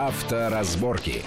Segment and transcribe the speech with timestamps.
[0.00, 1.22] Авторазборки.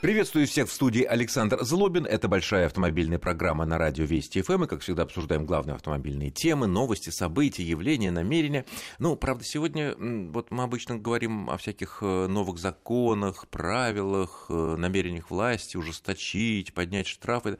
[0.00, 2.06] Приветствую всех в студии Александр Злобин.
[2.06, 4.62] Это большая автомобильная программа на радио Вести ФМ.
[4.62, 8.66] И, как всегда, обсуждаем главные автомобильные темы, новости, события, явления, намерения.
[9.00, 15.32] Ну, правда, сегодня вот мы обычно говорим о всяких э, новых законах, правилах, э, намерениях
[15.32, 17.58] власти ужесточить, поднять штрафы.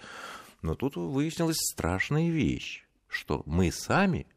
[0.62, 4.28] Но тут выяснилась страшная вещь, что мы сами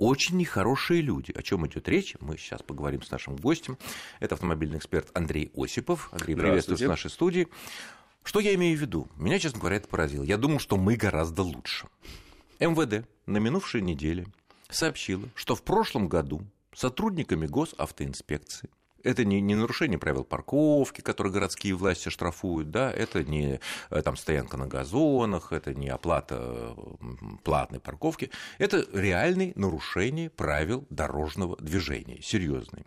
[0.00, 1.30] очень нехорошие люди.
[1.32, 2.16] О чем идет речь?
[2.20, 3.78] Мы сейчас поговорим с нашим гостем.
[4.18, 6.08] Это автомобильный эксперт Андрей Осипов.
[6.12, 7.46] Андрей, приветствую в нашей студии.
[8.24, 9.08] Что я имею в виду?
[9.16, 10.24] Меня, честно говоря, это поразило.
[10.24, 11.86] Я думал, что мы гораздо лучше.
[12.58, 14.26] МВД на минувшей неделе
[14.70, 16.42] сообщила, что в прошлом году
[16.74, 18.70] сотрудниками госавтоинспекции
[19.02, 23.60] это не, не нарушение правил парковки, которые городские власти штрафуют, да, это не
[23.90, 26.76] э, там, стоянка на газонах, это не оплата
[27.44, 32.84] платной парковки, это реальное нарушение правил дорожного движения, серьезное.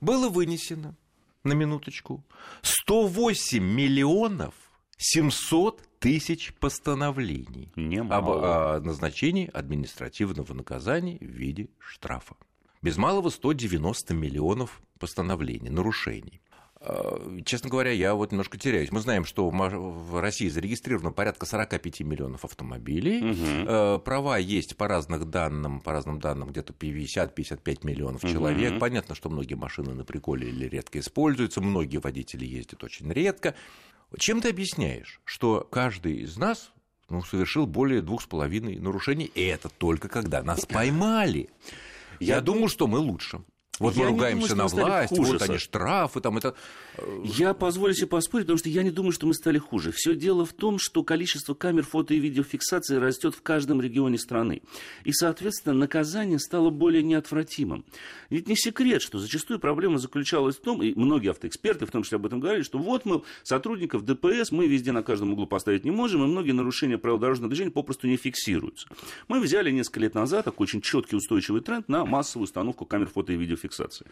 [0.00, 0.96] Было вынесено,
[1.44, 2.24] на минуточку,
[2.62, 4.54] 108 миллионов
[4.96, 8.16] 700 тысяч постановлений Немало.
[8.16, 12.36] об о назначении административного наказания в виде штрафа
[12.84, 16.40] без малого 190 миллионов постановлений, нарушений.
[16.80, 18.90] А, честно говоря, я вот немножко теряюсь.
[18.90, 23.20] Мы знаем, что в России зарегистрировано порядка 45 миллионов автомобилей.
[23.22, 24.00] Угу.
[24.00, 28.72] Права есть по разным данным, по разным данным где-то 50-55 миллионов человек.
[28.72, 28.80] Угу.
[28.80, 33.54] Понятно, что многие машины на приколе или редко используются, многие водители ездят очень редко.
[34.18, 36.72] Чем ты объясняешь, что каждый из нас
[37.10, 41.50] ну, совершил более двух с половиной нарушений, и это только когда нас поймали?
[42.20, 43.42] Я, Я думаю, что мы лучше.
[43.80, 46.54] Вот я мы ругаемся думаю, на власть, вот они штрафы, там это...
[46.96, 49.90] Э, я позволю себе поспорить, потому что я не думаю, что мы стали хуже.
[49.90, 54.62] Все дело в том, что количество камер фото и видеофиксации растет в каждом регионе страны.
[55.02, 57.84] И, соответственно, наказание стало более неотвратимым.
[58.30, 62.16] Ведь не секрет, что зачастую проблема заключалась в том, и многие автоэксперты в том числе
[62.16, 65.90] об этом говорили, что вот мы сотрудников ДПС мы везде на каждом углу поставить не
[65.90, 68.86] можем, и многие нарушения правил дорожного движения попросту не фиксируются.
[69.26, 73.32] Мы взяли несколько лет назад такой очень четкий устойчивый тренд на массовую установку камер фото
[73.32, 74.06] и видеофиксации фиксации.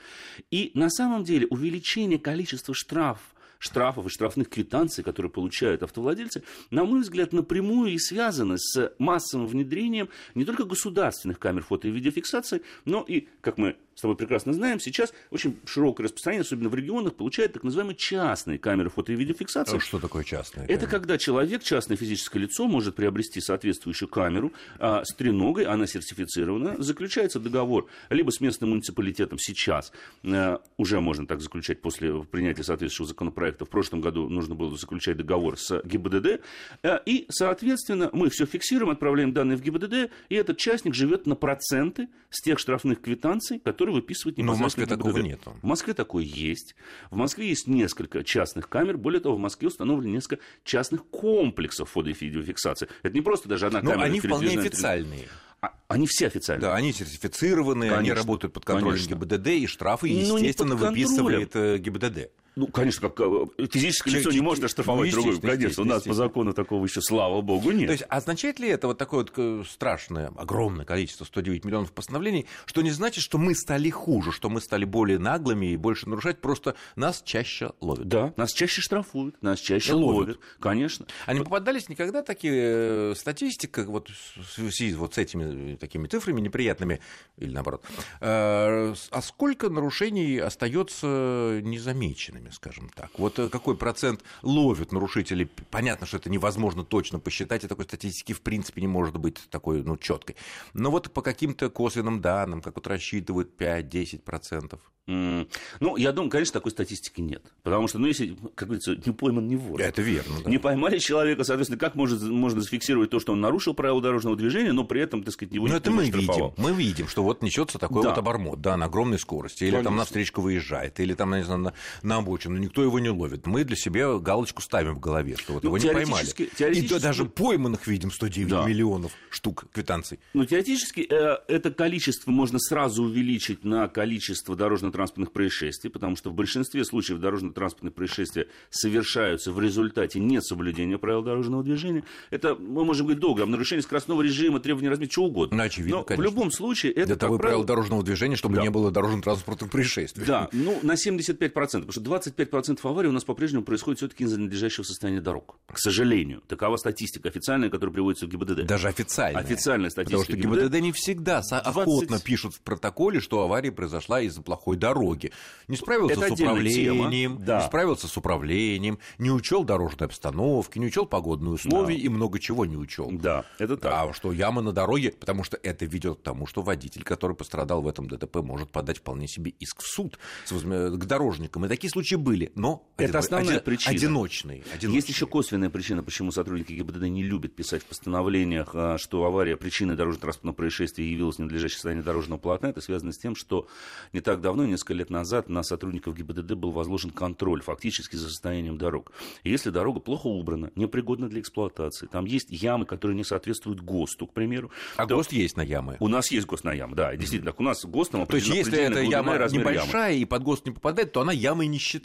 [0.50, 3.32] И на самом деле увеличение количества штрафов
[3.62, 9.46] штрафов и штрафных квитанций, которые получают автовладельцы, на мой взгляд, напрямую и связаны с массовым
[9.46, 14.52] внедрением не только государственных камер фото и видеофиксации, но и, как мы с тобой прекрасно
[14.52, 19.16] знаем, сейчас очень широкое распространение, особенно в регионах, получают так называемые частные камеры фото и
[19.16, 19.76] видеофиксации.
[19.76, 20.66] А что такое частные?
[20.66, 26.82] Это когда человек, частное физическое лицо, может приобрести соответствующую камеру а, с треногой, она сертифицирована,
[26.82, 29.92] заключается договор либо с местным муниципалитетом сейчас,
[30.24, 35.16] а, уже можно так заключать после принятия соответствующего законопроекта, в прошлом году нужно было заключать
[35.16, 36.40] договор с ГИБДД,
[36.82, 41.34] а, и, соответственно, мы все фиксируем, отправляем данные в ГИБДД, и этот частник живет на
[41.34, 45.26] проценты с тех штрафных квитанций, которые который выписывает непосредственно Но в Москве такого ГИБДД.
[45.26, 45.40] нет.
[45.62, 46.74] В Москве такое есть.
[47.10, 48.96] В Москве есть несколько частных камер.
[48.96, 52.88] Более того, в Москве установлены несколько частных комплексов фото- и видеофиксации.
[53.02, 54.04] Это не просто даже одна Но камера.
[54.06, 55.28] они вполне официальные.
[55.60, 56.62] А, они все официальные.
[56.62, 59.14] Да, они сертифицированы, конечно, они работают под контролем конечно.
[59.14, 62.30] ГИБДД, и штрафы, естественно, выписывает э, ГИБДД.
[62.54, 65.40] Ну, конечно, как э, физическое лицо не может оштрафовать ну, другое.
[65.40, 67.86] Конечно, у нас по закону такого еще, слава богу, нет.
[67.86, 72.82] То есть, означает ли это вот такое вот страшное, огромное количество, 109 миллионов постановлений, что
[72.82, 76.74] не значит, что мы стали хуже, что мы стали более наглыми и больше нарушать, просто
[76.94, 78.06] нас чаще ловят?
[78.06, 80.18] Да, нас чаще штрафуют, нас чаще ловят.
[80.18, 81.06] ловят, конечно.
[81.24, 86.42] А не попадались никогда такие э, статистика вот в связи вот с этими такими цифрами
[86.42, 87.00] неприятными,
[87.38, 87.82] или наоборот,
[88.20, 92.41] э, а сколько нарушений остается незамеченными?
[92.42, 93.10] Нарушителями, скажем так.
[93.18, 95.48] Вот э, какой процент ловят нарушителей?
[95.70, 99.82] Понятно, что это невозможно точно посчитать, и такой статистики в принципе не может быть такой,
[99.82, 100.36] ну, четкой.
[100.74, 104.78] Но вот по каким-то косвенным данным, как вот рассчитывают 5-10%.
[105.08, 105.48] Mm.
[105.80, 107.42] Ну, я думаю, конечно, такой статистики нет.
[107.64, 109.80] Потому что, ну, если, как говорится, не пойман, не вор.
[109.80, 110.36] Это верно.
[110.44, 110.50] Да.
[110.50, 114.72] Не поймали человека, соответственно, как может, можно зафиксировать то, что он нарушил правила дорожного движения,
[114.72, 116.52] но при этом, так сказать, его но это мы видим.
[116.56, 118.10] Мы видим, что вот несется такой да.
[118.10, 119.64] вот обормот, да, на огромной скорости.
[119.64, 119.90] Или конечно.
[119.90, 121.72] там на встречку выезжает, или там, не знаю, на,
[122.02, 122.58] на обочину.
[122.58, 123.46] Никто его не ловит.
[123.46, 126.26] Мы для себя галочку ставим в голове, что вот ну, его не поймали.
[126.26, 126.94] Теоретически...
[126.94, 128.66] И даже пойманных видим 109 да.
[128.66, 130.18] миллионов штук квитанций.
[130.34, 136.30] Ну, теоретически э, это количество можно сразу увеличить на количество дорожно дорожно-транспортных происшествий, потому что
[136.30, 142.04] в большинстве случаев дорожно-транспортные происшествия совершаются в результате несоблюдения правил дорожного движения.
[142.30, 145.56] Это, мы можем говорить долго, о нарушении скоростного режима, требования разметки, чего угодно.
[145.56, 146.22] Ну, очевидно, Но конечно.
[146.22, 147.58] в любом случае это, Для того правило...
[147.58, 148.62] правил дорожного движения, чтобы да.
[148.62, 150.24] не было дорожно-транспортных происшествий.
[150.24, 154.84] Да, ну, на 75%, потому что 25% аварий у нас по-прежнему происходит все-таки из-за надлежащего
[154.84, 155.56] состояния дорог.
[155.72, 156.42] К сожалению.
[156.48, 158.64] Такова статистика официальная, которая приводится в ГИБДД.
[158.66, 159.42] Даже официальная.
[159.42, 161.52] Официальная статистика Потому что ГИБДД, ГИБДД не всегда 20...
[161.66, 165.32] охотно пишут в протоколе, что авария произошла из-за плохой дороги.
[165.68, 167.60] Не справился Это с управлением, да.
[167.60, 172.66] не справился с управлением, не учел дорожной обстановки, не учел погодные условия и много чего
[172.66, 173.10] не учел.
[173.10, 173.92] Да, это так.
[173.92, 177.82] А что яма на дороге, потому что это ведет к тому, что водитель, который пострадал
[177.82, 180.18] в этом ДТП, может подать вполне себе иск в суд
[180.48, 181.64] к дорожникам.
[181.64, 183.94] И такие случаи были, но Это основная один- причина.
[183.94, 184.94] одиночные, одиночные.
[184.94, 189.56] Есть еще косвенная причина, почему сотрудники ГИБДД не любят писать в постановлениях, а, что авария
[189.56, 192.68] причиной дорожно-транспортного происшествия явилась ненадлежащее состояние дорожного полотна.
[192.68, 193.66] Это связано с тем, что
[194.12, 198.78] не так давно, несколько лет назад, на сотрудников ГИБДД был возложен контроль фактически за состоянием
[198.78, 199.12] дорог.
[199.42, 204.26] И если дорога плохо убрана, непригодна для эксплуатации, там есть ямы, которые не соответствуют ГОСТу,
[204.26, 204.70] к примеру.
[204.96, 205.96] А то- ГОСТ есть на ямы.
[206.00, 207.52] У нас есть ГОСТ на ямы, да, действительно.
[207.52, 209.72] Так у нас ГОСТом То есть, если эта яма размер ямы.
[209.76, 212.01] небольшая и под ГОСТ не попадает, то она ямой не считается.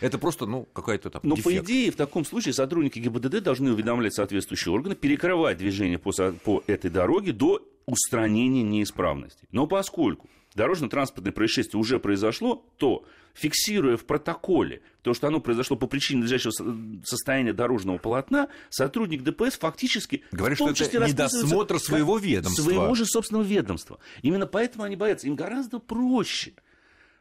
[0.00, 1.44] Это просто, ну, какая-то там Но, дефект.
[1.44, 6.10] по идее, в таком случае сотрудники ГИБДД должны уведомлять соответствующие органы, перекрывать движение по,
[6.44, 9.46] по этой дороге до устранения неисправностей.
[9.52, 13.04] Но поскольку дорожно-транспортное происшествие уже произошло, то,
[13.34, 19.22] фиксируя в протоколе то, что оно произошло по причине надлежащего со- состояния дорожного полотна, сотрудник
[19.22, 22.62] ДПС фактически Говорит, что это недосмотр своего ведомства.
[22.62, 23.98] Своего же собственного ведомства.
[24.22, 25.26] Именно поэтому они боятся.
[25.26, 26.54] Им гораздо проще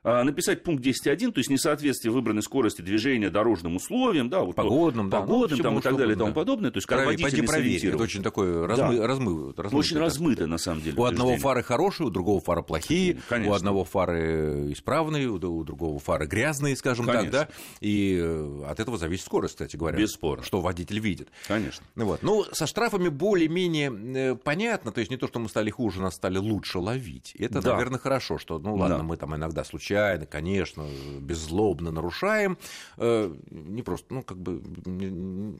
[0.03, 5.19] написать пункт 10.1, то есть несоответствие выбранной скорости движения дорожным условиям, да, вот, Погодным, да,
[5.21, 6.35] ну, погодным всему там, и так далее и тому да.
[6.35, 7.85] подобное, то есть как Проверь, водитель проверь.
[7.87, 9.03] Это очень такое размы, Да.
[9.07, 10.97] размы- размытое, Очень так размыто, на самом деле.
[10.97, 13.51] У одного фары хорошие, у другого фары плохие, Конечно.
[13.53, 17.39] у одного фары исправные, у другого фары грязные, скажем так, Конечно.
[17.39, 17.47] да.
[17.79, 19.97] И э, от этого зависит скорость, кстати говоря.
[19.97, 20.43] Бесспорно.
[20.43, 21.29] Что водитель видит.
[21.47, 21.85] Конечно.
[21.95, 22.23] Ну Вот.
[22.23, 26.15] Ну, со штрафами более-менее э, понятно, то есть не то, что мы стали хуже, нас
[26.15, 27.33] стали лучше ловить.
[27.39, 27.71] Это, Да.
[27.73, 29.03] наверное, хорошо, что, ну ладно, Да.
[29.03, 29.92] мы там иногда случайно,
[30.29, 30.85] конечно,
[31.19, 32.57] беззлобно нарушаем,
[32.97, 34.61] э, не просто, ну, как бы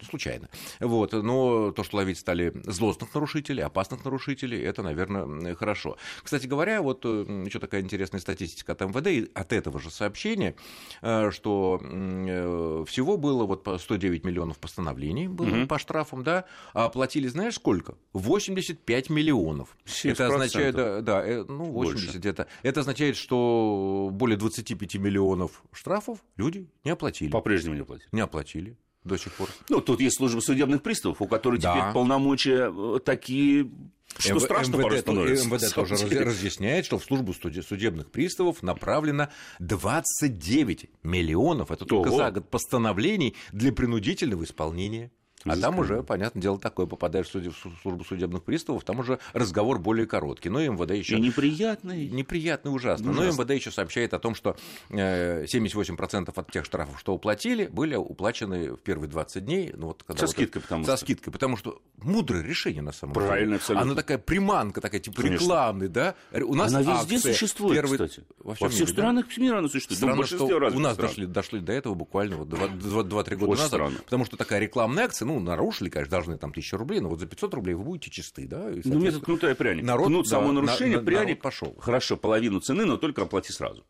[0.10, 0.50] случайно.
[0.80, 1.14] Вот.
[1.14, 5.98] Но то, что ловить стали злостных нарушителей, опасных нарушителей, это, наверное, хорошо.
[6.24, 10.56] Кстати говоря, вот еще такая интересная статистика от МВД, и от этого же сообщения,
[11.02, 16.86] э, что э, всего было вот по 109 миллионов постановлений было по штрафам, да, а
[16.86, 17.96] оплатили, знаешь, сколько?
[18.14, 19.78] 85 миллионов.
[19.86, 20.12] 70%.
[20.12, 22.18] Это означает, да, да, э, ну, 80 Больше.
[22.18, 22.48] где-то.
[22.64, 27.30] Это означает, что более 25 миллионов штрафов люди не оплатили.
[27.30, 28.08] По-прежнему не платить.
[28.14, 29.50] Не оплатили до сих пор.
[29.68, 31.74] Ну, тут есть служба судебных приставов, у которых Да.
[31.78, 33.70] теперь полномочия э, такие,
[34.18, 35.46] что МВ- страшно МВД, становится.
[35.50, 36.20] МВД тоже деле.
[36.22, 39.28] раз- разъясняет, что в службу суде- судебных приставов направлено
[39.60, 42.18] 29 миллионов, это только Ого.
[42.18, 45.12] за год, постановлений для принудительного исполнения.
[45.46, 50.06] А там уже, понятное дело, такое, попадаешь в службу судебных приставов, там уже разговор более
[50.06, 50.50] короткий.
[50.50, 52.08] Но МВД еще И неприятный.
[52.10, 53.12] неприятно и ужасно.
[53.12, 53.42] Но Ужасно.
[53.42, 54.56] МВД еще сообщает о том, что
[54.90, 59.72] э, 78% от тех штрафов, что уплатили, были уплачены в первые 20 дней.
[59.76, 61.06] Ну, вот, когда Со вот скидкой, это- потому Со что.
[61.06, 63.28] скидкой, потому что мудрое решение на самом деле.
[63.28, 63.82] Правильно, абсолютно.
[63.84, 65.44] Она такая приманка, такая типа Конечно.
[65.44, 66.16] рекламный, да?
[66.32, 68.26] У нас Она везде существует, первый- кстати.
[68.40, 69.02] Во, Во всем всех мире, да?
[69.02, 70.02] странах мира она существует.
[70.02, 70.46] Ну, Странно, что
[70.78, 71.10] у нас стран.
[71.10, 73.68] дошли, дошли до этого буквально вот 2-3 года Очень назад.
[73.68, 74.00] странно.
[74.06, 77.26] Потому что такая рекламная акция, ну, нарушили, конечно, должны там тысячу рублей, но вот за
[77.28, 78.70] 500 рублей вы будете чисты, да?
[78.72, 79.86] и, Ну, метод кнута и пряника.
[79.88, 81.76] народ, Кнут да, само на- нарушение, на- пряник пошел.
[81.80, 83.84] Хорошо, половину цены, но только оплати сразу.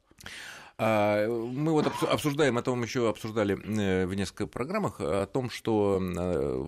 [0.79, 5.51] А, Мы вот обсу- обсуждаем, это мы еще обсуждали э, в нескольких программах, о том,
[5.51, 6.65] что э,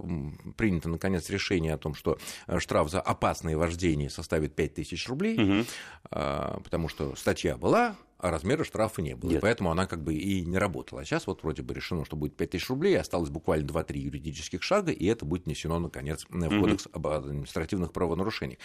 [0.58, 5.66] принято, наконец, решение о том, что э, штраф за опасное вождение составит 5000 рублей,
[6.12, 7.96] а, потому что статья была,
[8.26, 9.30] а размера штрафа не было.
[9.30, 9.42] И Нет.
[9.42, 11.02] поэтому она как бы и не работала.
[11.02, 14.92] А сейчас вот вроде бы решено, что будет 5000 рублей, осталось буквально 2-3 юридических шага,
[14.92, 18.58] и это будет внесено, наконец, в Кодекс об административных правонарушениях.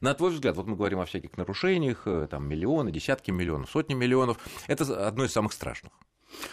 [0.00, 3.94] На твой взгляд, вот мы говорим о всяких нарушениях, э, там миллионы, десятки миллионов, сотни
[3.94, 5.92] миллионов, это одно из самых страшных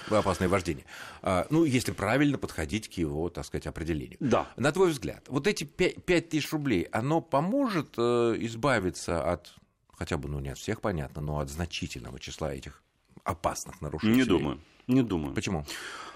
[0.10, 0.86] опасное вождение.
[1.22, 4.18] А, Ну, если правильно подходить к его, так сказать, определению.
[4.20, 4.48] Да.
[4.56, 9.56] На твой взгляд, вот эти 5 тысяч рублей, оно поможет э, избавиться от,
[9.98, 12.82] хотя бы, ну, не от всех, понятно, но от значительного числа этих
[13.24, 14.18] опасных нарушителей?
[14.18, 14.60] Не думаю.
[14.88, 15.34] Не думаю.
[15.34, 15.66] Почему?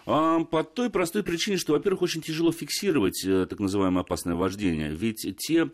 [0.06, 4.90] А, По той простой причине, что, во-первых, очень тяжело фиксировать э, так называемое опасное вождение.
[4.92, 5.70] Ведь те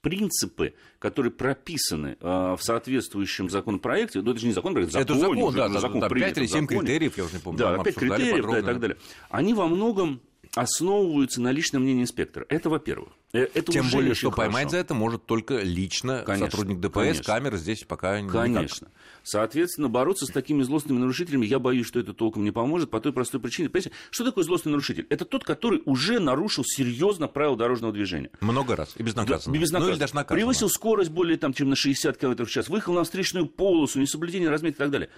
[0.00, 2.26] принципы, которые прописаны э,
[2.58, 6.00] в соответствующем законопроекте, ну это же не законопроект, Это законе, закон, уже, да, да, закон
[6.00, 6.80] там принят 5 или в 7 законе.
[6.80, 8.96] критериев, я уже не помню, Да, мы опять обсуждали критериев, да, и так далее.
[9.30, 10.20] Они во многом
[10.54, 12.44] основываются на личном мнении инспектора.
[12.48, 13.08] Это во-первых.
[13.32, 14.70] Э, Это Тем более, что поймать хорошо.
[14.70, 17.24] за это может только лично Конечно, сотрудник ДПС, конечно.
[17.24, 18.42] камеры здесь пока никак.
[18.42, 18.88] Конечно.
[19.22, 23.12] Соответственно, бороться с такими злостными нарушителями, я боюсь, что это толком не поможет по той
[23.12, 23.70] простой причине.
[23.70, 25.06] Понимаете, что такое злостный нарушитель?
[25.08, 28.30] Это тот, который уже нарушил серьезно правила дорожного движения.
[28.40, 29.54] Много раз и безнаказанно.
[29.54, 29.86] Да, безнаказанно.
[29.86, 30.36] Ну, или даже наказанно.
[30.38, 34.50] Превысил скорость более там, чем на 60 км в час, выехал на встречную полосу, несоблюдение
[34.50, 35.08] разметки и так далее.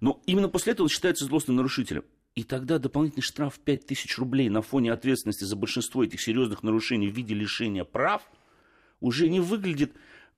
[0.00, 2.04] Но именно после этого он считается злостным нарушителем.
[2.34, 7.08] И тогда дополнительный штраф в 5000 рублей на фоне ответственности за большинство этих серьезных нарушений
[7.08, 8.22] в виде лишения прав
[9.00, 9.92] уже не выглядит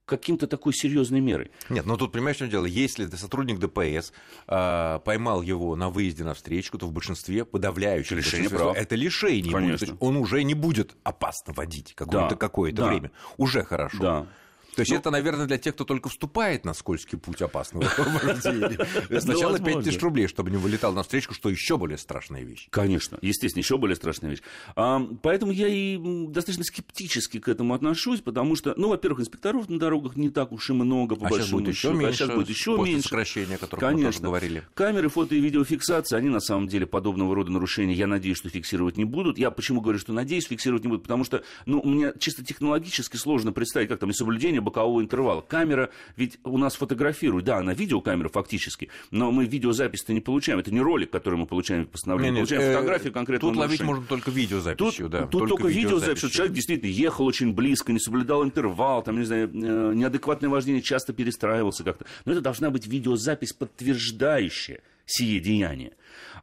[0.05, 1.51] каким-то такой серьезной мерой.
[1.71, 2.67] Нет, но тут понимаешь, что дело?
[2.67, 4.13] Если сотрудник ДПС
[4.47, 8.77] э, поймал его на выезде на встречку, то в большинстве подавляющее лишение прав.
[8.77, 9.53] это лишение.
[9.53, 9.87] Конечно.
[9.87, 10.03] Будет.
[10.03, 12.37] Он уже не будет опасно водить какое-то да.
[12.37, 12.89] какое да.
[12.89, 13.13] время.
[13.39, 13.99] Уже хорошо.
[13.99, 14.27] Да.
[14.75, 19.21] То есть ну, это, наверное, для тех, кто только вступает на скользкий путь опасного вождения.
[19.21, 22.69] Сначала 5 тысяч рублей, чтобы не вылетал на встречку, что еще более страшная вещь.
[22.71, 24.43] Конечно, естественно, еще более страшная вещь.
[24.75, 30.17] Поэтому я и достаточно скептически к этому отношусь, потому что, ну, во-первых, инспекторов на дорогах
[30.17, 32.07] не так уж и много, по а большому счету.
[32.07, 33.09] А сейчас будет еще меньше.
[33.09, 34.07] сокращения, о Конечно.
[34.07, 34.63] мы тоже говорили.
[34.75, 38.97] Камеры фото и видеофиксации, они на самом деле подобного рода нарушения, я надеюсь, что фиксировать
[38.97, 39.39] не будут.
[39.39, 41.05] Я почему говорю, что надеюсь, фиксировать не будут?
[41.05, 46.39] Потому что, ну, мне чисто технологически сложно представить, как там несоблюдение бокового интервала камера ведь
[46.45, 50.59] у нас фотографирует, да, она видеокамера фактически, но мы видеозапись-то не получаем.
[50.59, 52.41] Это не ролик, который мы получаем в постановлении.
[52.41, 53.49] Мы получаем э, фотографию конкретно.
[53.49, 55.27] Тут ловить можно только видеозаписью, тут, да.
[55.27, 59.25] Тут только, только видеозапись, что человек действительно ехал очень близко, не соблюдал интервал, там, не
[59.25, 62.07] знаю, э, неадекватное вождение часто перестраивался как-то.
[62.25, 65.93] Но это должна быть видеозапись, подтверждающая сие деяние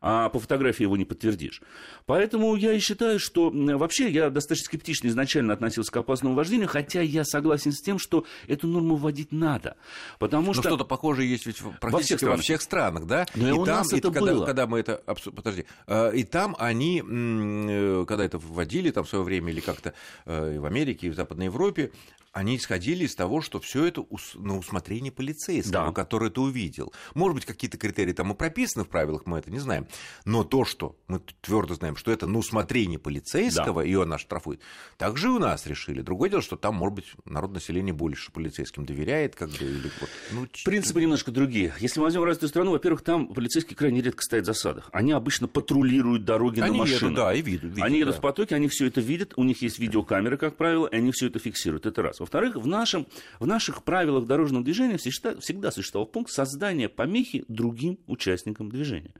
[0.01, 1.61] а по фотографии его не подтвердишь.
[2.05, 7.01] Поэтому я и считаю, что вообще я достаточно скептично изначально относился к опасному вождению, хотя
[7.01, 9.75] я согласен с тем, что эту норму вводить надо.
[10.19, 10.63] Потому Но что...
[10.63, 13.25] что-то похожее есть ведь практически во всех странах, во всех странах да?
[13.35, 14.45] Но и, и у там, нас и это когда, было.
[14.45, 15.03] когда мы это...
[15.35, 15.65] Подожди.
[15.87, 19.93] Э, и там они, э, когда это вводили там в свое время или как-то
[20.25, 21.91] э, в Америке, и в Западной Европе,
[22.33, 25.91] они исходили из того, что все это на усмотрение полицейского, да.
[25.91, 26.93] который это увидел.
[27.13, 29.87] Может быть, какие-то критерии там и прописаны в правилах, мы это не знаем.
[30.25, 33.87] Но то, что мы твердо знаем, что это на усмотрение полицейского, да.
[33.87, 34.61] и он оштрафует,
[34.97, 36.01] также и у нас решили.
[36.01, 40.09] Другое дело, что там, может быть, народ населения больше полицейским доверяет, как бы, или вот,
[40.31, 41.73] ну, Принципы немножко другие.
[41.79, 44.89] Если мы возьмем развитую страну, во-первых, там полицейские крайне редко стоят в засадах.
[44.91, 47.01] Они обычно патрулируют дороги они на машинах.
[47.01, 47.63] Едут, да, и видят.
[47.63, 48.19] видят они едут да.
[48.19, 51.27] в потоке, они все это видят, у них есть видеокамеры, как правило, и они все
[51.27, 51.85] это фиксируют.
[51.85, 52.19] Это раз.
[52.19, 53.07] Во-вторых, в, нашем,
[53.39, 59.13] в наших правилах дорожного движения всегда, всегда существовал пункт создания помехи другим участникам движения.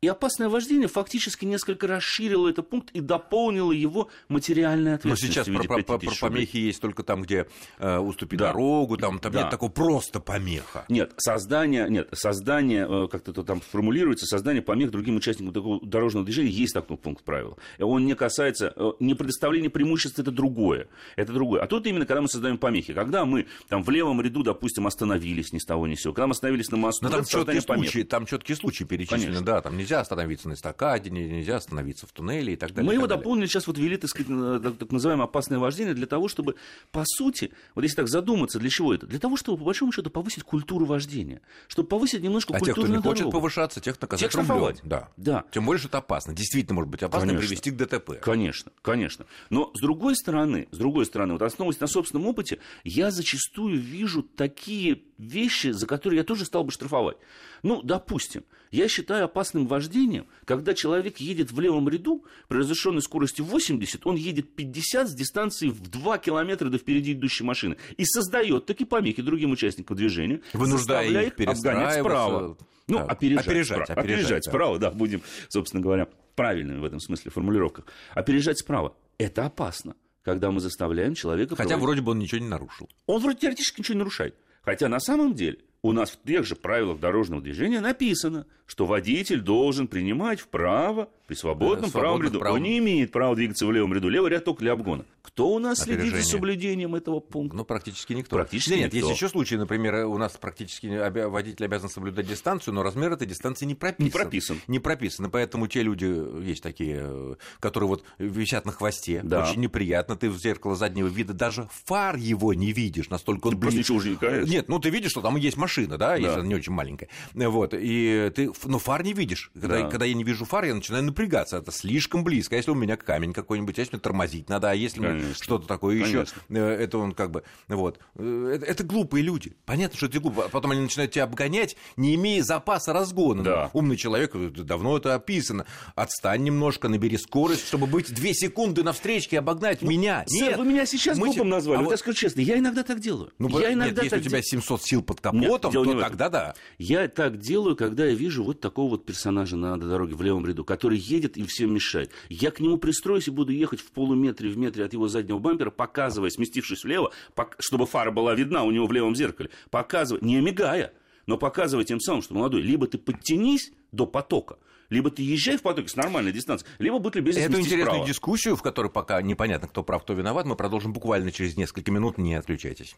[0.00, 5.52] И опасное вождение фактически несколько расширило этот пункт и дополнило его материальной ответственностью.
[5.52, 7.46] Но сейчас про, про, про помехи есть только там, где
[7.78, 8.48] э, уступи да.
[8.48, 9.42] дорогу, там, там да.
[9.42, 10.84] нет такого просто помеха.
[10.88, 16.24] Нет, создание, нет, создание, э, как-то это там формулируется, создание помех другим участникам такого дорожного
[16.24, 17.58] движения есть такой пункт правил.
[17.78, 20.88] Он не касается, э, не предоставление преимуществ, это другое.
[21.16, 21.62] Это другое.
[21.62, 25.52] А тут именно, когда мы создаем помехи, когда мы там в левом ряду, допустим, остановились
[25.52, 28.02] ни с того ни с сего, когда мы остановились на мосту, Но там четкие, случаи,
[28.02, 29.44] там четкие случаи перечислены, Конечно.
[29.48, 32.86] Да, там нельзя остановиться на эстакаде, нельзя остановиться в туннеле и так далее.
[32.86, 33.22] Мы его далее.
[33.22, 34.28] дополнили, сейчас вот ввели, так, сказать,
[34.62, 36.56] так, так называемое опасное вождение для того, чтобы,
[36.92, 39.06] по сути, вот если так задуматься, для чего это?
[39.06, 42.84] Для того, чтобы, по большому счету, повысить культуру вождения, чтобы повысить немножко а культуру тех,
[42.84, 44.76] кто не хочет повышаться, тех наказать тех рублем.
[44.82, 45.08] Да.
[45.16, 45.44] да.
[45.50, 46.34] Тем более, что это опасно.
[46.34, 47.48] Действительно может быть опасно конечно.
[47.48, 48.20] привести к ДТП.
[48.20, 49.24] Конечно, конечно.
[49.48, 54.22] Но с другой стороны, с другой стороны, вот основываясь на собственном опыте, я зачастую вижу
[54.22, 57.16] такие вещи, за которые я тоже стал бы штрафовать.
[57.62, 63.40] Ну, допустим, я считаю опасным вождением, когда человек едет в левом ряду при разрешенной скорости
[63.40, 68.66] 80, он едет 50 с дистанции в 2 километра до впереди идущей машины и создает
[68.66, 72.56] такие помехи другим участникам движения, вынуждая их обгонять справа.
[72.86, 73.04] Ну, да.
[73.04, 74.00] опережать, опережать, справа.
[74.00, 74.50] опережать, опережать да.
[74.50, 77.84] справа, да, будем, собственно говоря, правильными в этом смысле формулировках.
[78.14, 81.54] Опережать справа– это опасно, когда мы заставляем человека...
[81.54, 81.84] Хотя проводить...
[81.84, 82.88] вроде бы он ничего не нарушил.
[83.06, 84.36] Он вроде теоретически ничего не нарушает.
[84.62, 89.40] Хотя на самом деле у нас в тех же правилах дорожного движения написано, что водитель
[89.40, 92.38] должен принимать вправо при свободном да, правом ряду.
[92.38, 92.56] Правом.
[92.56, 94.08] Он не имеет права двигаться в левом ряду.
[94.08, 95.04] Левый ряд только для обгона.
[95.22, 96.10] Кто у нас Опережение.
[96.10, 97.56] следит за соблюдением этого пункта?
[97.56, 98.36] Ну, практически никто.
[98.36, 99.08] Практически нет, никто.
[99.08, 100.86] есть еще случаи, например, у нас практически
[101.26, 104.04] водитель обязан соблюдать дистанцию, но размер этой дистанции не прописан.
[104.04, 104.60] Не прописан.
[104.66, 105.30] Не прописан.
[105.30, 106.06] Поэтому те люди,
[106.42, 109.44] есть такие, которые вот висят на хвосте, да.
[109.44, 113.54] очень неприятно, ты в зеркало заднего вида даже фар его не видишь, настолько он...
[113.54, 113.78] Ты блин...
[113.78, 114.50] ничего уже не кажется.
[114.50, 116.16] Нет, ну ты видишь, что там есть машина, да, да.
[116.16, 117.08] если она не очень маленькая.
[117.34, 119.50] Вот, и ты, ну, фар не видишь.
[119.54, 119.88] Когда, да.
[119.88, 121.58] когда я не вижу фар, я начинаю напрягаться.
[121.58, 122.54] Это слишком близко.
[122.54, 125.66] А если у меня камень какой-нибудь, а если мне тормозить надо, а если мне что-то
[125.66, 127.98] такое еще, э, это он как бы, вот.
[128.16, 129.56] Э, это, это глупые люди.
[129.64, 130.46] Понятно, что это глупо.
[130.46, 133.42] А потом они начинают тебя обгонять, не имея запаса разгона.
[133.42, 133.70] Да.
[133.72, 135.66] Умный человек, э, давно это описано.
[135.94, 140.24] Отстань немножко, набери скорость, чтобы быть две секунды на встречке и обогнать ну, меня.
[140.26, 141.26] Сэр, Нет, вы меня сейчас мы...
[141.26, 141.80] глупым назвали.
[141.80, 141.90] А вот...
[141.90, 143.32] Я скажу честно, я иногда так делаю.
[143.38, 146.28] Ну, я нет, иногда если так у тебя 700 сил под капотом, Нет, то тогда
[146.28, 146.54] да.
[146.78, 150.64] Я так делаю, когда я вижу вот такого вот персонажа на дороге в левом ряду,
[150.64, 152.10] который едет и всем мешает.
[152.28, 155.70] Я к нему пристроюсь и буду ехать в полуметре, в метре от его заднего бампера,
[155.70, 157.12] показывая, сместившись влево,
[157.58, 160.92] чтобы фара была видна у него в левом зеркале, показывая, не мигая,
[161.26, 164.58] но показывая тем самым, что молодой, либо ты подтянись до потока,
[164.90, 168.06] либо ты езжай в потоке с нормальной дистанцией, либо будь любезен Эту интересную вправо.
[168.06, 172.16] дискуссию, в которой пока непонятно, кто прав, кто виноват, мы продолжим буквально через несколько минут.
[172.16, 172.96] Не отключайтесь.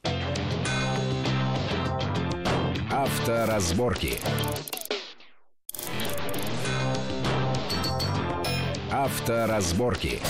[3.01, 4.21] Авторазборки.
[8.93, 10.21] Авторазборки.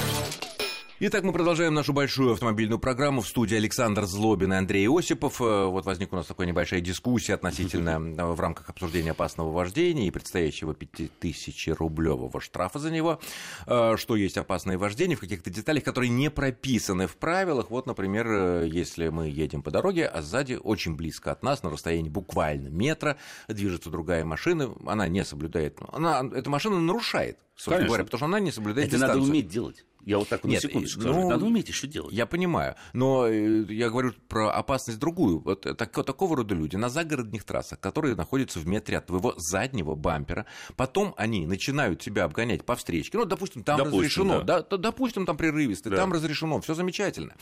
[1.03, 5.41] Итак, мы продолжаем нашу большую автомобильную программу в студии Александр Злобин и Андрей Осипов.
[5.41, 10.07] Э, вот возникла у нас такая небольшая дискуссия относительно э, в рамках обсуждения опасного вождения
[10.07, 13.19] и предстоящего 5000-рублевого штрафа за него,
[13.67, 17.71] э, что есть опасное вождение в каких-то деталях, которые не прописаны в правилах.
[17.71, 22.11] Вот, например, если мы едем по дороге, а сзади очень близко от нас, на расстоянии
[22.11, 23.17] буквально метра,
[23.49, 27.89] движется другая машина, она не соблюдает, она, эта машина нарушает, собственно Конечно.
[27.89, 29.21] говоря, потому что она не соблюдает Это дистанцию.
[29.21, 29.87] надо уметь делать.
[30.05, 31.29] Я вот так вот Нет, на секундочку ну, скажу.
[31.29, 32.13] Надо уметь еще делать.
[32.13, 32.75] Я понимаю.
[32.93, 35.41] Но э, я говорю про опасность другую.
[35.41, 39.95] Вот так, такого рода люди на загородных трассах, которые находятся в метре от твоего заднего
[39.95, 43.19] бампера, потом они начинают тебя обгонять по встречке.
[43.19, 44.43] Ну, допустим, там допустим, разрешено.
[44.43, 44.63] Да.
[44.63, 45.99] Да, допустим, там прерывистый, да.
[45.99, 47.35] там разрешено, все замечательно.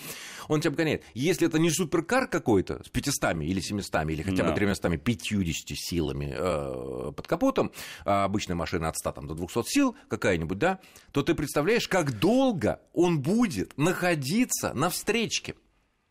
[0.49, 1.05] Он тебя обгоняет.
[1.15, 4.55] Если это не суперкар какой-то с 500 или 700 или хотя бы да.
[4.55, 7.73] 350 силами э, под капотом,
[8.05, 10.81] а обычная машина от 100 там, до 200 сил какая-нибудь, да,
[11.12, 15.55] то ты представляешь, как долго долго он будет находиться на встречке.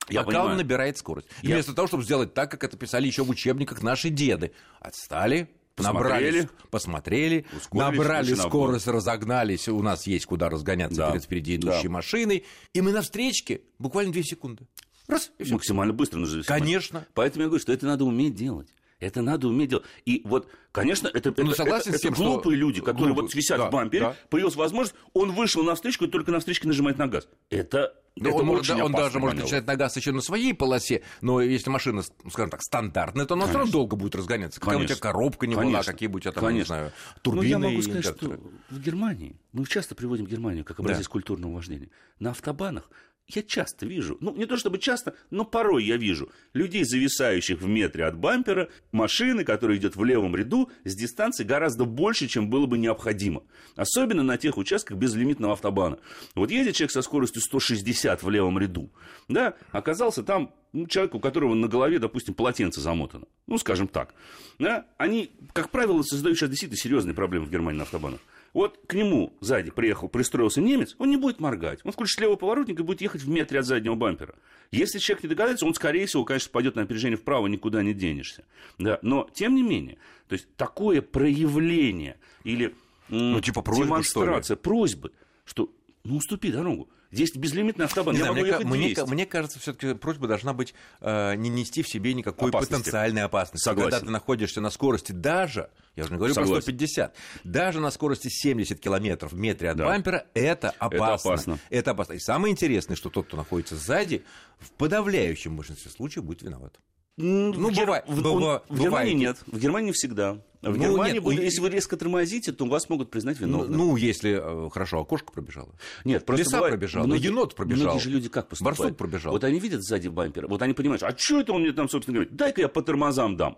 [0.10, 0.52] Я пока понимаю.
[0.52, 1.28] он набирает скорость.
[1.42, 1.56] Я...
[1.56, 4.52] Вместо того, чтобы сделать так, как это писали еще в учебниках наши деды.
[4.80, 11.84] Отстали, Посмотрели, посмотрели, набрали скорость, разогнались, у нас есть куда разгоняться да, перед впереди идущей
[11.84, 11.90] да.
[11.92, 14.66] машиной, и мы на встречке буквально 2 секунды.
[15.08, 16.42] Раз, и Максимально быстро нужно.
[16.42, 17.06] Конечно.
[17.14, 18.70] Поэтому я говорю, что это надо уметь делать.
[19.00, 19.86] Это надо уметь делать.
[20.06, 22.66] И вот, конечно, это, ну, это, это, это тем, глупые что...
[22.66, 23.24] люди, которые глупые.
[23.28, 24.16] вот висят да, в бампере, да.
[24.30, 27.28] появилась возможность, он вышел на встречку и только на встречке нажимает на газ.
[27.50, 31.04] Это да это он, может, он даже может начать на газ еще на своей полосе,
[31.22, 34.60] но если машина, скажем так, стандартная, то она все равно долго будет разгоняться.
[34.60, 37.44] Какая у тебя коробка не была, какие будут у тебя там, не знаю, турбины.
[37.44, 38.40] Ну, я могу сказать, что
[38.70, 41.12] в Германии, мы часто приводим Германию как образец да.
[41.12, 41.90] культурного вождения,
[42.20, 42.90] на автобанах
[43.28, 47.68] я часто вижу, ну не то чтобы часто, но порой я вижу людей, зависающих в
[47.68, 52.66] метре от бампера, машины, которая идет в левом ряду с дистанции гораздо больше, чем было
[52.68, 53.44] бы необходимо.
[53.76, 56.00] Особенно на тех участках безлимитного автобана.
[56.36, 58.90] Вот едет человек со скоростью 160 в левом ряду,
[59.28, 63.26] да, оказался там ну, человек, у которого на голове, допустим, полотенце замотано.
[63.48, 64.14] Ну, скажем так.
[64.60, 68.20] Да, они, как правило, создают сейчас действительно серьезные проблемы в Германии на автобанах.
[68.54, 71.80] Вот к нему сзади приехал, пристроился немец, он не будет моргать.
[71.84, 74.36] Он включит левый поворотник и будет ехать в метре от заднего бампера.
[74.72, 78.44] Если человек не догадается, он, скорее всего, конечно, пойдет на опережение вправо, никуда не денешься.
[78.78, 82.76] Да, но, тем не менее, то есть такое проявление или
[83.10, 85.12] ну, типа просьбы, демонстрация, просьбы,
[85.46, 85.72] что
[86.04, 86.90] ну, уступи дорогу.
[87.12, 88.14] Здесь безлимитный автобан.
[88.14, 91.82] Не я знаю, могу мне, мне, мне кажется, все-таки просьба должна быть э, не нести
[91.82, 92.74] в себе никакой опасности.
[92.74, 93.64] потенциальной опасности.
[93.64, 93.92] Согласен.
[93.92, 96.56] Когда ты находишься на скорости даже, я уже не говорю Согласен.
[96.56, 99.86] про 150, даже на скорости 70 километров в метре от да.
[99.86, 100.96] бампера, это опасно.
[100.96, 101.60] Это опасно.
[101.70, 102.14] Это опасно.
[102.14, 104.24] И самое интересное, что тот, кто находится сзади,
[104.60, 106.78] в подавляющем большинстве случаев будет виноват.
[107.18, 109.38] Ну, в, бывает, в, быва, в Германии нет.
[109.48, 110.40] В Германии всегда.
[110.62, 113.72] В ну, Германии, нет, будет, если вы резко тормозите, то вас могут признать виновным.
[113.72, 115.70] Ну, ну если, э, хорошо, окошко пробежало.
[116.06, 117.86] Нет, просто Лиса бывает, пробежала, многие, енот пробежал.
[117.86, 118.78] Многие же люди как поступают?
[118.78, 119.34] Барсук пробежал.
[119.34, 122.18] Вот они видят сзади бампер, вот они понимают, а что это он мне там, собственно,
[122.18, 122.36] говорит?
[122.36, 123.58] Дай-ка я по тормозам дам.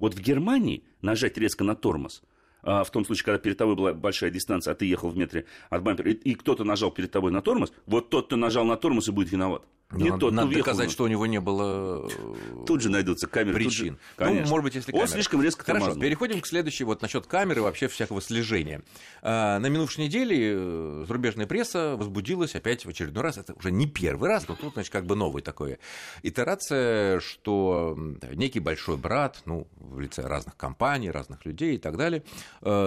[0.00, 2.22] Вот в Германии нажать резко на тормоз,
[2.62, 5.46] а в том случае, когда перед тобой была большая дистанция, а ты ехал в метре
[5.68, 8.76] от бампера, и, и кто-то нажал перед тобой на тормоз, вот тот, кто нажал на
[8.76, 9.62] тормоз, и будет виноват.
[9.92, 13.54] Не надо, тот, надо доказать, что у него не было э, Тут же найдутся камеры.
[13.54, 13.98] Причин.
[14.18, 15.08] Же, ну, может быть, если камеры.
[15.08, 16.02] Он слишком резко Хорошо, тормознул.
[16.02, 18.82] переходим к следующей, вот насчет камеры вообще всякого слежения.
[19.22, 23.88] А, на минувшей неделе э, зарубежная пресса возбудилась опять в очередной раз, это уже не
[23.88, 25.78] первый раз, но тут, значит, как бы новый такой
[26.22, 27.98] итерация, что
[28.32, 32.22] некий большой брат, ну, в лице разных компаний, разных людей и так далее,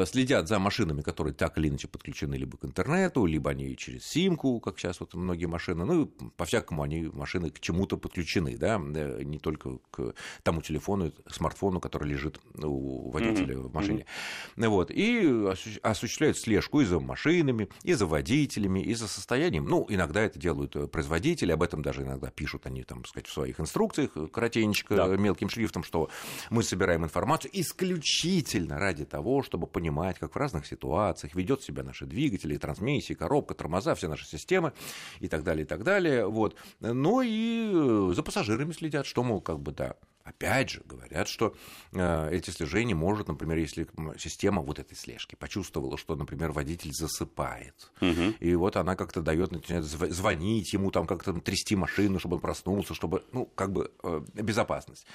[0.06, 4.62] следят за машинами, которые так или иначе подключены либо к интернету, либо они через симку,
[4.62, 6.06] как сейчас вот многие машины, ну,
[6.38, 11.80] по-всякому они они, машины к чему-то подключены, да, э, не только к тому телефону, смартфону,
[11.80, 13.68] который лежит у водителя mm-hmm.
[13.68, 14.06] в машине.
[14.56, 14.70] Mm-hmm.
[14.70, 19.66] Вот, и осуществляют слежку и за машинами, и за водителями, и за состоянием.
[19.66, 23.34] Ну, иногда это делают э, производители, об этом даже иногда пишут они, там, сказать, в
[23.34, 25.08] своих инструкциях, э, коротенечко, да.
[25.08, 26.10] мелким шрифтом, что
[26.50, 32.06] мы собираем информацию исключительно ради того, чтобы понимать, как в разных ситуациях ведет себя наши
[32.06, 34.74] двигатели, трансмиссии, коробка, тормоза, все наши системы
[35.20, 36.28] и так далее, и так далее.
[36.28, 41.28] Вот но и э, за пассажирами следят, что, мол, как бы, да, Опять же, говорят,
[41.28, 41.54] что
[41.92, 43.86] э, эти слежения может, например, если
[44.18, 48.34] система вот этой слежки почувствовала, что, например, водитель засыпает, угу.
[48.40, 52.94] и вот она как-то дает, начинает звонить ему, там как-то трясти машину, чтобы он проснулся,
[52.94, 55.06] чтобы, ну, как бы э, безопасность.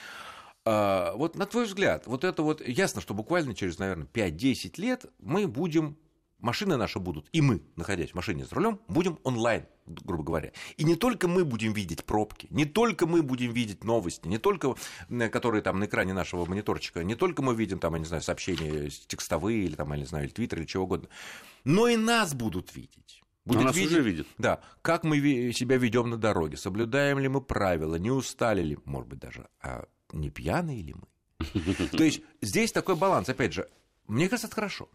[0.66, 5.06] Э, вот на твой взгляд, вот это вот ясно, что буквально через, наверное, 5-10 лет
[5.20, 5.96] мы будем
[6.40, 10.52] машины наши будут, и мы, находясь в машине с рулем, будем онлайн, грубо говоря.
[10.76, 14.74] И не только мы будем видеть пробки, не только мы будем видеть новости, не только,
[15.30, 18.88] которые там на экране нашего мониторчика, не только мы видим там, я не знаю, сообщения
[18.90, 21.08] текстовые или там, я не знаю, или твиттер, или чего угодно,
[21.64, 23.22] но и нас будут видеть.
[23.44, 24.26] Будет нас видеть, уже видит.
[24.36, 25.18] Да, как мы
[25.52, 29.86] себя ведем на дороге, соблюдаем ли мы правила, не устали ли, может быть, даже, а
[30.12, 31.08] не пьяные ли мы.
[31.92, 33.68] То есть здесь такой баланс, опять же,
[34.08, 34.88] мне кажется, это хорошо.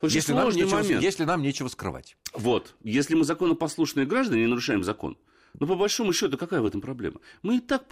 [0.00, 1.02] Очень если, нам нечего, момент.
[1.02, 2.16] если нам нечего скрывать.
[2.32, 2.74] Вот.
[2.82, 5.18] Если мы законопослушные граждане, не нарушаем закон,
[5.58, 7.20] но по большому счету какая в этом проблема?
[7.42, 7.84] Мы и так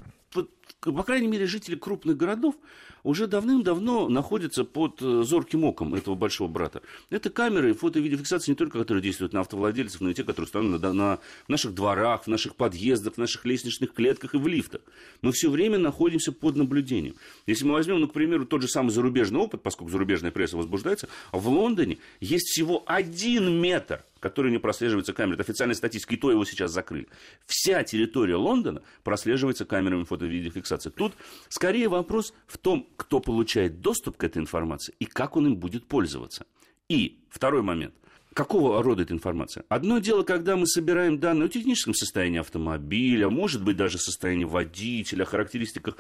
[0.81, 2.55] по крайней мере, жители крупных городов
[3.03, 6.83] уже давным-давно находятся под э, зорким оком этого большого брата.
[7.11, 10.45] Это камеры, фото- и видеофиксация не только, которые действуют на автовладельцев, но и те, которые
[10.45, 14.83] установлены на, на наших дворах, в наших подъездах, в наших лестничных клетках и в лифтах.
[15.23, 17.15] Мы все время находимся под наблюдением.
[17.47, 21.09] Если мы возьмем, ну, к примеру, тот же самый зарубежный опыт, поскольку зарубежная пресса возбуждается,
[21.33, 25.35] в Лондоне есть всего один метр который не прослеживается камерой.
[25.35, 27.07] Это официальная статистика, и то его сейчас закрыли.
[27.47, 30.91] Вся территория Лондона прослеживается камерами фото-видеофиксации.
[30.91, 31.15] Тут
[31.49, 35.87] скорее вопрос в том, кто получает доступ к этой информации и как он им будет
[35.87, 36.47] пользоваться.
[36.89, 37.95] И второй момент.
[38.39, 39.65] Какого рода эта информация?
[39.69, 45.25] Одно дело, когда мы собираем данные о техническом состоянии автомобиля, может быть, даже состоянии водителя,
[45.25, 45.97] характеристиках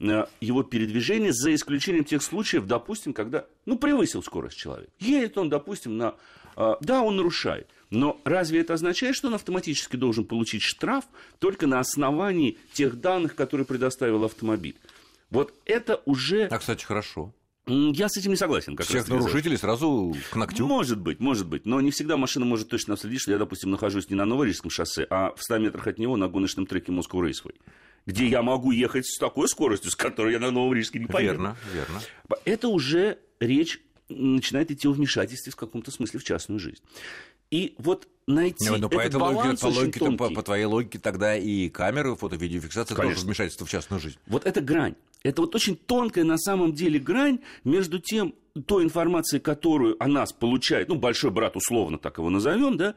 [0.00, 4.88] э, его передвижения, за исключением тех случаев, допустим, когда, ну, превысил скорость человек.
[5.00, 6.14] Едет он, допустим, на
[6.56, 7.68] а, да, он нарушает.
[7.90, 11.04] Но разве это означает, что он автоматически должен получить штраф
[11.40, 14.76] только на основании тех данных, которые предоставил автомобиль?
[15.28, 16.46] Вот это уже...
[16.46, 17.34] А, кстати, хорошо.
[17.66, 18.74] Я с этим не согласен.
[18.74, 20.66] Как Всех нарушителей сразу к ногтю?
[20.66, 21.64] Может быть, может быть.
[21.64, 25.06] Но не всегда машина может точно отследить, что я, допустим, нахожусь не на Новорижском шоссе,
[25.08, 27.54] а в 100 метрах от него на гоночном треке Москву Рейсвей
[28.06, 31.34] где я могу ехать с такой скоростью, с которой я на Новом Рижске не поеду.
[31.34, 32.00] Верно, верно.
[32.44, 36.82] Это уже речь начинает идти о вмешательстве в каком-то смысле в частную жизнь.
[37.52, 41.68] И вот найти ну, по этот баланс по, логике, по, по твоей логике тогда и
[41.68, 44.16] камеры, фото-видеофиксация тоже вмешательство в частную жизнь.
[44.26, 44.94] Вот это грань.
[45.22, 48.34] Это вот очень тонкая на самом деле грань между тем,
[48.66, 52.94] той информацией, которую о нас получает, ну, большой брат, условно так его назовем, да,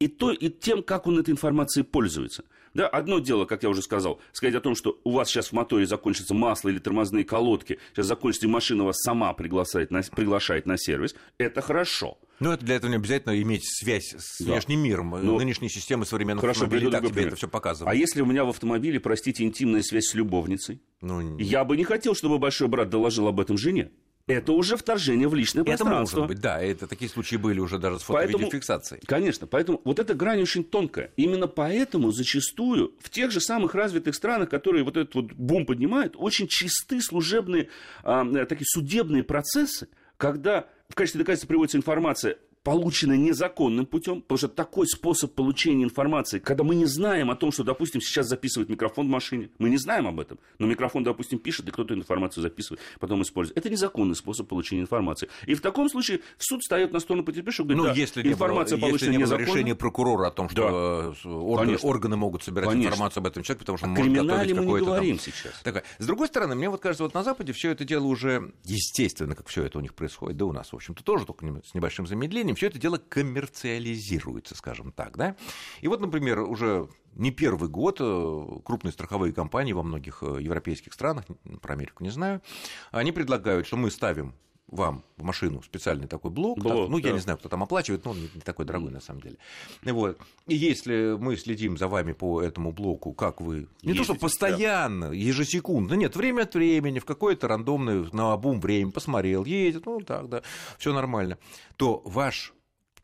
[0.00, 2.44] и, то, и тем, как он этой информацией пользуется.
[2.74, 5.52] Да, одно дело, как я уже сказал, сказать о том, что у вас сейчас в
[5.52, 10.66] моторе закончится масло или тормозные колодки, сейчас закончится, и машина вас сама приглашает на, приглашает
[10.66, 12.18] на сервис, это хорошо.
[12.40, 14.52] Но это для этого не обязательно иметь связь с да.
[14.52, 15.10] внешним миром.
[15.10, 15.18] Но...
[15.18, 17.92] Ну, Нынешние системы современных Хорошо, автомобилей так тебе это все показывают.
[17.92, 20.80] А если у меня в автомобиле, простите, интимная связь с любовницей?
[21.00, 21.38] Ну...
[21.38, 23.90] Я бы не хотел, чтобы большой брат доложил об этом жене
[24.26, 26.02] это уже вторжение в личное пространство.
[26.02, 29.02] Это может быть, да, это такие случаи были уже даже с фото-видеофиксацией.
[29.04, 31.10] Конечно, поэтому вот эта грань очень тонкая.
[31.16, 36.14] Именно поэтому зачастую в тех же самых развитых странах, которые вот этот вот бум поднимают,
[36.16, 37.68] очень чисты служебные,
[38.04, 44.48] э, такие судебные процессы, когда в качестве доказательства приводится информация получено незаконным путем, потому что
[44.48, 49.06] такой способ получения информации, когда мы не знаем о том, что, допустим, сейчас записывает микрофон
[49.06, 52.80] в машине, мы не знаем об этом, но микрофон, допустим, пишет, и кто-то информацию записывает,
[53.00, 53.58] потом использует.
[53.58, 55.28] Это незаконный способ получения информации.
[55.46, 58.90] И в таком случае суд встает на сторону потерпевшего, говорит, ну, да, если информация было,
[58.90, 61.30] получена если не было решение прокурора о том, что да.
[61.30, 62.88] органы, органы могут собирать Конечно.
[62.88, 65.24] информацию об этом человеке, потому что он может готовить мы не говорим там...
[65.24, 65.52] сейчас.
[65.62, 65.82] Такое.
[65.98, 69.48] С другой стороны, мне вот кажется, вот на Западе все это дело уже естественно, как
[69.48, 72.51] все это у них происходит, да у нас, в общем-то, тоже только с небольшим замедлением,
[72.54, 75.16] все это дело коммерциализируется, скажем так.
[75.16, 75.36] Да?
[75.80, 80.92] И вот, например, уже не первый год э, крупные страховые компании во многих э, европейских
[80.92, 81.24] странах,
[81.60, 82.42] про Америку не знаю,
[82.90, 84.34] они предлагают, что мы ставим
[84.72, 86.58] вам в машину специальный такой блок.
[86.58, 87.08] блок так, ну, да.
[87.08, 89.36] я не знаю, кто там оплачивает, но он не такой дорогой на самом деле.
[89.84, 90.18] Вот.
[90.46, 93.68] И если мы следим за вами по этому блоку, как вы...
[93.82, 95.14] Не Ездите, то, что постоянно, да.
[95.14, 100.28] ежесекундно, нет, время от времени, в какое-то рандомное, на обум время посмотрел, едет, ну, так,
[100.28, 100.42] да,
[100.78, 101.38] все нормально,
[101.76, 102.54] то ваш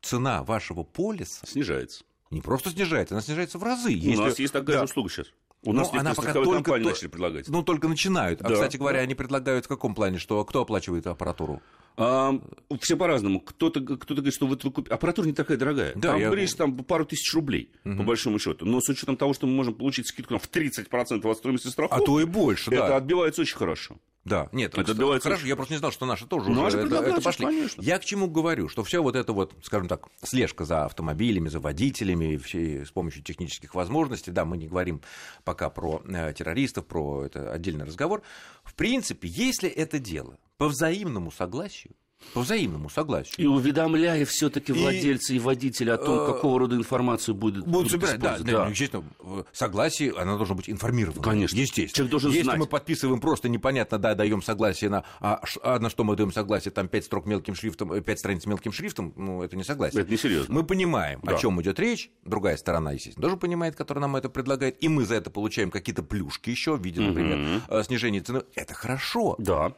[0.00, 2.04] цена вашего полиса снижается.
[2.30, 3.90] Не просто снижается, она снижается в разы.
[3.90, 4.16] У Если...
[4.16, 4.78] нас есть такая да.
[4.80, 5.26] же услуга сейчас.
[5.64, 6.78] У нас она пока только то...
[6.78, 7.48] начали предлагать.
[7.48, 8.40] Ну, только начинают.
[8.40, 8.50] А, да.
[8.50, 9.04] А, кстати говоря, да.
[9.04, 11.60] они предлагают в каком плане, что кто оплачивает аппаратуру?
[11.96, 12.38] А,
[12.80, 13.40] все по-разному.
[13.40, 14.94] Кто-то, кто-то говорит, что вот вы купите.
[14.94, 15.92] Аппаратура не такая дорогая.
[15.96, 16.26] Да, там, я...
[16.26, 17.96] говоришь, там пару тысяч рублей, угу.
[17.96, 18.64] по большому счету.
[18.66, 22.02] Но с учетом того, что мы можем получить скидку в 30% от стоимости страховки.
[22.02, 22.76] А то и больше, да.
[22.76, 23.96] Это отбивается очень хорошо.
[24.28, 25.28] Да, нет, это отбивается...
[25.28, 27.46] хорошо, я просто не знал, что наши тоже ну, уже это, это пошли.
[27.46, 27.82] Конечно.
[27.82, 31.60] Я к чему говорю, что все вот это вот, скажем так, слежка за автомобилями, за
[31.60, 35.02] водителями, все, с помощью технических возможностей, да, мы не говорим
[35.44, 38.22] пока про э, террористов, про это отдельный разговор.
[38.64, 41.94] В принципе, если это дело по взаимному согласию,
[42.34, 43.34] По взаимному согласию.
[43.38, 47.90] И уведомляя все-таки владельца и, и водителя о том, э, какого рода информацию будет будут
[47.90, 48.18] собирать.
[48.18, 48.64] Да, да.
[48.64, 49.04] Ну, естественно,
[49.52, 51.22] согласие, она должна быть информирована.
[51.22, 51.56] Конечно.
[51.56, 51.94] Естественно.
[51.94, 52.58] Человек должен Если знать.
[52.58, 56.72] мы подписываем просто непонятно, да, даем согласие на, а, а на что мы даем согласие,
[56.72, 60.02] там пять строк мелким шрифтом, пять страниц мелким шрифтом, ну, это не согласие.
[60.02, 60.54] Это не серьезно.
[60.54, 61.34] Мы понимаем, да.
[61.34, 65.04] о чем идет речь, другая сторона, естественно, тоже понимает, которая нам это предлагает, и мы
[65.04, 67.82] за это получаем какие-то плюшки еще в виде, например, угу.
[67.84, 68.42] снижения цены.
[68.54, 69.36] Это хорошо.
[69.38, 69.72] Да.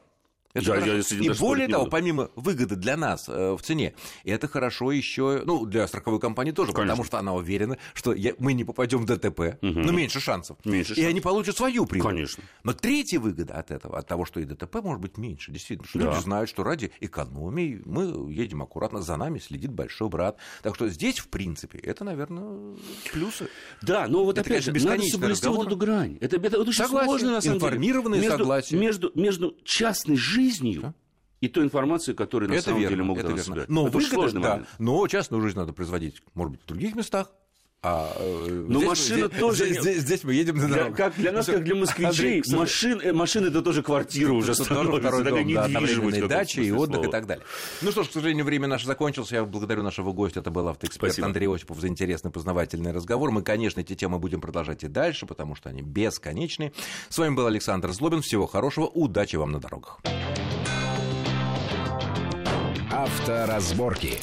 [0.53, 4.91] Это я, я и более того, помимо выгоды для нас э, в цене, это хорошо
[4.91, 6.91] еще, ну, для страховой компании тоже, Конечно.
[6.91, 9.79] потому что она уверена, что я, мы не попадем в ДТП, угу.
[9.79, 10.59] но меньше шансов.
[10.65, 11.11] Меньше и шансов.
[11.11, 12.09] они получат свою прибыль.
[12.09, 12.43] Конечно.
[12.65, 16.01] Но третья выгода от этого, от того, что и ДТП может быть меньше, действительно, что
[16.01, 16.07] да.
[16.07, 20.37] люди знают, что ради экономии мы едем аккуратно, за нами следит большой брат.
[20.63, 22.75] Так что здесь, в принципе, это, наверное,
[23.13, 23.49] плюсы.
[23.83, 26.19] Да, но вот это, опять же, надо соблюсти вот эту грань.
[26.21, 27.09] Это, это, это очень Согласен.
[27.09, 28.31] сложно, на самом Информированное деле.
[28.31, 28.81] Между, согласие.
[28.81, 30.95] Между, между частной жизнью жизнью да?
[31.41, 33.65] и той информацией, которую на это самом верно, деле могут это верно.
[33.69, 37.33] Но, это выгода, да, но частную жизнь надо производить, может быть, в других местах.
[37.83, 39.65] А, э, Но здесь, машина здесь, тоже...
[39.65, 40.95] Здесь, здесь, здесь мы едем на дорогу.
[40.95, 44.55] Для, как для нас, как для москвичей, Андрей, машин, э, машина это тоже квартира уже
[44.55, 44.99] становится.
[44.99, 47.09] Второй дом, да, дачи и отдых слова.
[47.09, 47.45] и так далее.
[47.81, 49.33] Ну что ж, к сожалению, время наше закончилось.
[49.33, 50.41] Я благодарю нашего гостя.
[50.41, 51.27] Это был автоэксперт Спасибо.
[51.29, 53.31] Андрей Осипов за интересный познавательный разговор.
[53.31, 56.75] Мы, конечно, эти темы будем продолжать и дальше, потому что они бесконечны.
[57.09, 58.21] С вами был Александр Злобин.
[58.21, 58.89] Всего хорошего.
[58.89, 60.01] Удачи вам на дорогах.
[62.91, 64.19] Авторазборки.